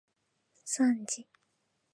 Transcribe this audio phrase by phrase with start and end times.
[0.65, 1.27] さんじ